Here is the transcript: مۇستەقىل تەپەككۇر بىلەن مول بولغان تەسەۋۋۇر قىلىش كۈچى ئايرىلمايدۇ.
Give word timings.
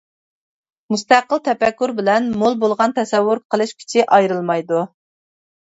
مۇستەقىل 0.93 1.41
تەپەككۇر 1.47 1.93
بىلەن 1.99 2.31
مول 2.45 2.59
بولغان 2.65 2.97
تەسەۋۋۇر 3.03 3.45
قىلىش 3.53 3.77
كۈچى 3.85 4.09
ئايرىلمايدۇ. 4.19 4.85